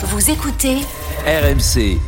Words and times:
Vous 0.00 0.30
écoutez 0.30 0.76
RMC. 1.26 1.98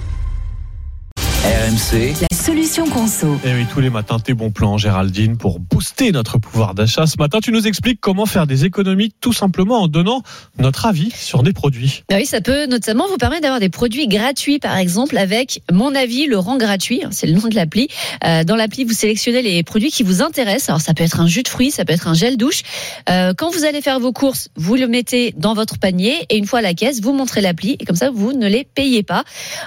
RMC, 1.42 2.12
la 2.20 2.36
solution 2.36 2.86
conso. 2.86 3.34
Et 3.44 3.48
Eh 3.48 3.54
oui, 3.54 3.66
tous 3.72 3.80
les 3.80 3.88
matins, 3.88 4.18
tes 4.18 4.34
bons 4.34 4.50
plans, 4.50 4.76
Géraldine, 4.76 5.38
pour 5.38 5.58
booster 5.58 6.12
notre 6.12 6.36
pouvoir 6.36 6.74
d'achat. 6.74 7.06
Ce 7.06 7.16
matin, 7.18 7.38
tu 7.42 7.50
nous 7.50 7.66
expliques 7.66 7.98
comment 7.98 8.26
faire 8.26 8.46
des 8.46 8.66
économies 8.66 9.10
tout 9.22 9.32
simplement 9.32 9.80
en 9.80 9.88
donnant 9.88 10.22
notre 10.58 10.84
avis 10.84 11.10
sur 11.12 11.42
des 11.42 11.54
produits. 11.54 12.02
Ah 12.12 12.16
oui, 12.16 12.26
ça 12.26 12.42
peut 12.42 12.66
notamment 12.66 13.08
vous 13.08 13.16
permettre 13.16 13.40
d'avoir 13.40 13.58
des 13.58 13.70
produits 13.70 14.06
gratuits, 14.06 14.58
par 14.58 14.76
exemple, 14.76 15.16
avec 15.16 15.62
Mon 15.72 15.94
Avis, 15.94 16.26
le 16.26 16.36
rang 16.36 16.58
gratuit. 16.58 17.00
C'est 17.10 17.26
le 17.26 17.32
nom 17.32 17.48
de 17.48 17.54
l'appli. 17.54 17.88
Euh, 18.26 18.44
dans 18.44 18.56
l'appli, 18.56 18.84
vous 18.84 18.92
sélectionnez 18.92 19.40
les 19.40 19.62
produits 19.62 19.90
qui 19.90 20.02
vous 20.02 20.20
intéressent. 20.20 20.68
Alors, 20.68 20.80
ça 20.82 20.92
peut 20.92 21.04
être 21.04 21.20
un 21.20 21.26
jus 21.26 21.42
de 21.42 21.48
fruits, 21.48 21.70
ça 21.70 21.86
peut 21.86 21.94
être 21.94 22.06
un 22.06 22.14
gel 22.14 22.36
douche. 22.36 22.60
Euh, 23.08 23.32
quand 23.34 23.50
vous 23.50 23.64
allez 23.64 23.80
faire 23.80 23.98
vos 23.98 24.12
courses, 24.12 24.50
vous 24.56 24.76
le 24.76 24.88
mettez 24.88 25.32
dans 25.38 25.54
votre 25.54 25.78
panier 25.78 26.16
et 26.28 26.36
une 26.36 26.46
fois 26.46 26.58
à 26.58 26.62
la 26.62 26.74
caisse, 26.74 27.00
vous 27.00 27.14
montrez 27.14 27.40
l'appli 27.40 27.78
et 27.80 27.86
comme 27.86 27.96
ça, 27.96 28.10
vous 28.10 28.34
ne 28.34 28.46
les 28.46 28.64
payez 28.64 29.02
pas. 29.02 29.24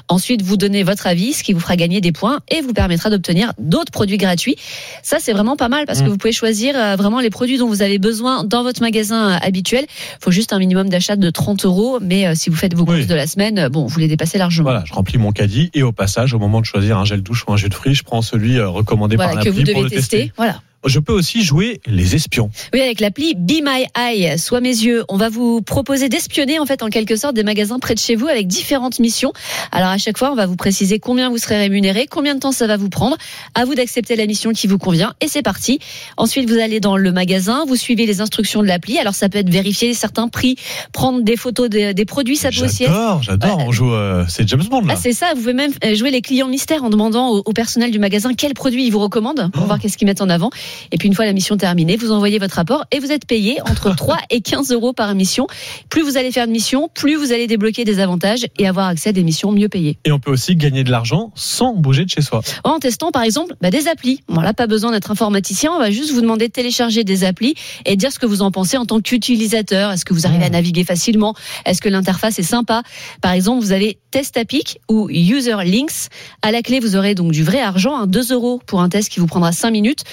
Ensuite, 0.07 0.43
vous 0.43 0.55
donnez 0.55 0.83
votre 0.83 1.07
avis, 1.07 1.33
ce 1.33 1.43
qui 1.43 1.53
vous 1.53 1.62
fera 1.63 1.75
gagner 1.75 1.99
des 2.01 2.11
points 2.11 2.39
et 2.49 2.61
vous 2.61 2.73
permettra 2.73 3.09
d'obtenir 3.09 3.53
d'autres 3.57 3.91
produits 3.91 4.17
gratuits. 4.17 4.55
Ça, 5.01 5.17
c'est 5.19 5.33
vraiment 5.33 5.55
pas 5.55 5.69
mal 5.69 5.85
parce 5.85 6.01
que 6.01 6.05
Mm. 6.05 6.09
vous 6.09 6.17
pouvez 6.17 6.33
choisir 6.33 6.75
euh, 6.75 6.95
vraiment 6.95 7.19
les 7.19 7.29
produits 7.29 7.57
dont 7.57 7.67
vous 7.67 7.81
avez 7.81 7.97
besoin 7.97 8.43
dans 8.43 8.61
votre 8.63 8.81
magasin 8.81 9.31
euh, 9.31 9.37
habituel. 9.41 9.85
Il 9.89 10.17
faut 10.23 10.31
juste 10.31 10.53
un 10.53 10.59
minimum 10.59 10.89
d'achat 10.89 11.15
de 11.15 11.29
30 11.29 11.65
euros, 11.65 11.99
mais 12.01 12.27
euh, 12.27 12.33
si 12.35 12.49
vous 12.49 12.55
faites 12.55 12.73
vos 12.75 12.83
Oui. 12.83 12.97
courses 12.97 13.07
de 13.07 13.15
la 13.15 13.25
semaine, 13.27 13.69
bon, 13.69 13.85
vous 13.87 13.99
les 13.99 14.07
dépassez 14.07 14.37
largement. 14.37 14.69
Voilà, 14.69 14.83
je 14.85 14.93
remplis 14.93 15.17
mon 15.17 15.31
caddie 15.31 15.71
et 15.73 15.81
au 15.83 15.91
passage, 15.91 16.33
au 16.33 16.39
moment 16.39 16.59
de 16.61 16.65
choisir 16.65 16.97
un 16.97 17.05
gel 17.05 17.21
douche 17.23 17.45
ou 17.47 17.53
un 17.53 17.57
jus 17.57 17.69
de 17.69 17.73
fruits, 17.73 17.95
je 17.95 18.03
prends 18.03 18.21
celui 18.21 18.59
recommandé 18.61 19.15
Voilà, 19.15 19.33
par 19.33 19.43
que 19.43 19.49
vous 19.49 19.59
l'appli 19.59 19.73
pour 19.73 19.83
devez 19.83 19.95
le 19.95 20.01
tester. 20.01 20.17
tester. 20.17 20.33
Voilà. 20.37 20.61
Je 20.85 20.99
peux 20.99 21.13
aussi 21.13 21.43
jouer 21.43 21.79
les 21.85 22.15
espions. 22.15 22.49
Oui, 22.73 22.81
avec 22.81 22.99
l'appli 22.99 23.35
Be 23.35 23.61
My 23.63 23.85
Eye, 23.97 24.37
soit 24.37 24.59
mes 24.61 24.69
yeux, 24.69 25.03
on 25.09 25.17
va 25.17 25.29
vous 25.29 25.61
proposer 25.61 26.09
d'espionner 26.09 26.59
en 26.59 26.65
fait 26.65 26.83
en 26.83 26.89
quelque 26.89 27.15
sorte 27.15 27.35
des 27.35 27.43
magasins 27.43 27.79
près 27.79 27.93
de 27.95 27.99
chez 27.99 28.15
vous 28.15 28.27
avec 28.27 28.47
différentes 28.47 28.99
missions. 28.99 29.31
Alors 29.71 29.89
à 29.89 29.97
chaque 29.97 30.17
fois, 30.17 30.31
on 30.31 30.35
va 30.35 30.45
vous 30.45 30.55
préciser 30.55 30.99
combien 30.99 31.29
vous 31.29 31.37
serez 31.37 31.57
rémunéré, 31.57 32.07
combien 32.09 32.35
de 32.35 32.39
temps 32.39 32.51
ça 32.51 32.67
va 32.67 32.77
vous 32.77 32.89
prendre. 32.89 33.17
À 33.55 33.65
vous 33.65 33.75
d'accepter 33.75 34.15
la 34.15 34.25
mission 34.25 34.51
qui 34.51 34.67
vous 34.67 34.77
convient 34.77 35.13
et 35.21 35.27
c'est 35.27 35.41
parti. 35.41 35.79
Ensuite, 36.17 36.49
vous 36.49 36.57
allez 36.57 36.79
dans 36.79 36.97
le 36.97 37.11
magasin, 37.11 37.65
vous 37.67 37.75
suivez 37.75 38.05
les 38.05 38.21
instructions 38.21 38.61
de 38.61 38.67
l'appli. 38.67 38.97
Alors 38.99 39.15
ça 39.15 39.29
peut 39.29 39.39
être 39.39 39.49
vérifier 39.49 39.93
certains 39.93 40.27
prix, 40.27 40.55
prendre 40.91 41.21
des 41.21 41.37
photos 41.37 41.69
des, 41.69 41.93
des 41.93 42.05
produits, 42.05 42.35
ça 42.37 42.49
peut 42.49 42.65
aussi 42.65 42.83
être 42.83 42.91
J'adore, 42.93 43.23
j'adore. 43.23 43.57
On 43.67 43.71
joue, 43.71 43.93
euh, 43.93 44.25
c'est 44.27 44.47
James 44.47 44.63
Bond 44.69 44.81
là. 44.81 44.95
Ah, 44.97 44.99
c'est 45.01 45.13
ça, 45.13 45.27
vous 45.33 45.39
pouvez 45.41 45.53
même 45.53 45.71
euh, 45.85 45.95
jouer 45.95 46.11
les 46.11 46.21
clients 46.21 46.47
mystères 46.47 46.83
en 46.83 46.89
demandant 46.89 47.29
au, 47.29 47.41
au 47.45 47.53
personnel 47.53 47.91
du 47.91 47.99
magasin 47.99 48.33
quel 48.33 48.53
produit 48.53 48.85
ils 48.85 48.91
vous 48.91 48.99
recommandent 48.99 49.49
pour 49.51 49.63
Oh. 49.63 49.65
voir 49.67 49.79
qu'est-ce 49.79 49.97
qu'ils 49.97 50.07
mettent 50.07 50.21
en 50.21 50.29
avant. 50.29 50.49
Et 50.91 50.97
puis 50.97 51.07
une 51.07 51.13
fois 51.15 51.25
la 51.25 51.33
mission 51.33 51.57
terminée, 51.57 51.95
vous 51.97 52.11
envoyez 52.11 52.39
votre 52.39 52.55
rapport 52.55 52.85
et 52.91 52.99
vous 52.99 53.11
êtes 53.11 53.25
payé 53.25 53.59
entre 53.69 53.95
3 53.95 54.17
et 54.29 54.41
15 54.41 54.71
euros 54.71 54.93
par 54.93 55.13
mission. 55.15 55.47
Plus 55.89 56.01
vous 56.01 56.17
allez 56.17 56.31
faire 56.31 56.47
de 56.47 56.51
missions, 56.51 56.89
plus 56.93 57.15
vous 57.15 57.31
allez 57.31 57.47
débloquer 57.47 57.85
des 57.85 57.99
avantages 57.99 58.45
et 58.57 58.67
avoir 58.67 58.87
accès 58.87 59.09
à 59.09 59.13
des 59.13 59.23
missions 59.23 59.51
mieux 59.51 59.69
payées. 59.69 59.97
Et 60.05 60.11
on 60.11 60.19
peut 60.19 60.31
aussi 60.31 60.55
gagner 60.55 60.83
de 60.83 60.91
l'argent 60.91 61.31
sans 61.35 61.73
bouger 61.73 62.05
de 62.05 62.09
chez 62.09 62.21
soi. 62.21 62.41
En 62.63 62.79
testant 62.79 63.11
par 63.11 63.23
exemple 63.23 63.55
bah, 63.61 63.69
des 63.71 63.87
applis. 63.87 64.21
Voilà, 64.27 64.53
pas 64.53 64.67
besoin 64.67 64.91
d'être 64.91 65.11
informaticien, 65.11 65.71
on 65.75 65.79
va 65.79 65.91
juste 65.91 66.11
vous 66.11 66.21
demander 66.21 66.47
de 66.47 66.53
télécharger 66.53 67.03
des 67.03 67.23
applis 67.23 67.55
et 67.85 67.95
dire 67.95 68.11
ce 68.11 68.19
que 68.19 68.25
vous 68.25 68.41
en 68.41 68.51
pensez 68.51 68.77
en 68.77 68.85
tant 68.85 69.01
qu'utilisateur. 69.01 69.91
Est-ce 69.91 70.05
que 70.05 70.13
vous 70.13 70.25
arrivez 70.27 70.45
à 70.45 70.49
Mmh. 70.49 70.53
naviguer 70.53 70.83
facilement? 70.83 71.33
Est-ce 71.65 71.81
que 71.81 71.89
l'interface 71.89 72.37
est 72.39 72.43
sympa? 72.43 72.83
Par 73.21 73.31
exemple, 73.31 73.63
vous 73.63 73.71
avez 73.71 73.97
Testapic 74.11 74.79
ou 74.89 75.09
User 75.09 75.55
Links. 75.65 76.09
À 76.41 76.51
la 76.51 76.61
clé, 76.61 76.79
vous 76.79 76.95
aurez 76.95 77.15
donc 77.15 77.31
du 77.31 77.43
vrai 77.43 77.59
argent, 77.61 77.95
hein, 77.97 78.05
2 78.07 78.31
euros 78.33 78.61
pour 78.67 78.81
un 78.81 78.89
test 78.89 79.09
qui 79.09 79.19
vous 79.19 79.25
prendra 79.25 79.51
5 79.51 79.71
minutes, 79.71 80.03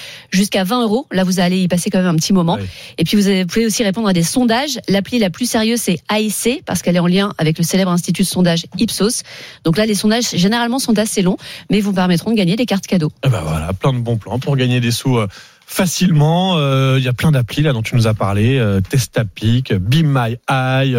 jusqu'à 0.51 0.63
20 0.65 0.83
euros. 0.83 1.07
Là, 1.11 1.23
vous 1.23 1.39
allez 1.39 1.61
y 1.61 1.67
passer 1.67 1.89
quand 1.89 1.99
même 1.99 2.07
un 2.07 2.15
petit 2.15 2.33
moment. 2.33 2.57
Et 2.97 3.03
puis, 3.03 3.17
vous 3.17 3.47
pouvez 3.47 3.65
aussi 3.65 3.83
répondre 3.83 4.07
à 4.09 4.13
des 4.13 4.23
sondages. 4.23 4.79
L'appli 4.89 5.17
la 5.17 5.29
plus 5.29 5.49
sérieuse, 5.49 5.79
c'est 5.79 5.99
AIC, 6.13 6.63
parce 6.65 6.81
qu'elle 6.81 6.95
est 6.95 6.99
en 6.99 7.07
lien 7.07 7.33
avec 7.37 7.57
le 7.57 7.63
célèbre 7.63 7.91
institut 7.91 8.23
de 8.23 8.27
sondage 8.27 8.65
Ipsos. 8.77 9.23
Donc 9.63 9.77
là, 9.77 9.85
les 9.85 9.95
sondages, 9.95 10.29
généralement, 10.33 10.79
sont 10.79 10.97
assez 10.97 11.21
longs, 11.21 11.37
mais 11.69 11.79
vous 11.79 11.93
permettront 11.93 12.31
de 12.31 12.35
gagner 12.35 12.57
des 12.57 12.65
cartes 12.65 12.85
cadeaux. 12.85 13.11
Eh 13.25 13.29
ben 13.29 13.41
voilà, 13.41 13.71
plein 13.73 13.93
de 13.93 13.99
bons 13.99 14.17
plans 14.17 14.39
pour 14.39 14.57
gagner 14.57 14.81
des 14.81 14.91
sous 14.91 15.17
euh, 15.17 15.27
facilement. 15.71 16.57
Euh, 16.57 16.97
Il 16.99 17.03
y 17.03 17.07
a 17.07 17.13
plein 17.13 17.31
d'applis 17.31 17.61
là 17.63 17.71
dont 17.73 17.81
tu 17.81 17.95
nous 17.95 18.07
as 18.07 18.13
parlé. 18.13 18.57
Euh, 18.59 18.81
Testapic, 18.81 19.73
Be 19.73 20.03
My 20.03 20.37
Eye, 20.49 20.95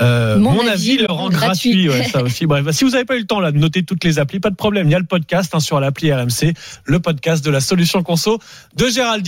euh, 0.00 0.38
Mon 0.38 0.52
mon, 0.52 0.66
avis, 0.66 0.98
le 0.98 1.06
rang 1.06 1.28
gratuit. 1.28 1.88
ouais, 1.88 2.04
ça 2.04 2.22
aussi. 2.24 2.46
Bref, 2.46 2.68
si 2.72 2.84
vous 2.84 2.90
n'avez 2.90 3.04
pas 3.04 3.16
eu 3.16 3.20
le 3.20 3.26
temps 3.26 3.40
là 3.40 3.52
de 3.52 3.58
noter 3.58 3.82
toutes 3.84 4.04
les 4.04 4.18
applis, 4.18 4.40
pas 4.40 4.50
de 4.50 4.56
problème. 4.56 4.88
Il 4.88 4.92
y 4.92 4.94
a 4.94 4.98
le 4.98 5.04
podcast 5.04 5.54
hein, 5.54 5.60
sur 5.60 5.78
l'appli 5.80 6.12
RMC, 6.12 6.54
le 6.84 6.98
podcast 6.98 7.44
de 7.44 7.50
la 7.50 7.60
solution 7.60 8.02
conso 8.02 8.40
de 8.74 8.88
Géraldine. 8.88 9.24